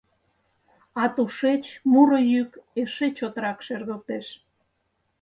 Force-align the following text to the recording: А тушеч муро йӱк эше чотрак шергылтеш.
А 1.01 1.03
тушеч 1.15 1.63
муро 1.91 2.19
йӱк 2.31 2.51
эше 2.81 3.07
чотрак 3.17 3.57
шергылтеш. 3.65 4.25